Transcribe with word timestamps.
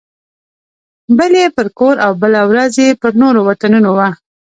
بله 1.17 1.37
یې 1.43 1.47
پر 1.55 1.67
کور 1.77 1.95
او 2.05 2.11
بله 2.21 2.39
ورځ 2.51 2.73
یې 2.83 2.89
پر 3.01 3.11
نورو 3.21 3.39
وطنونو 3.47 3.89
وه. 3.97 4.09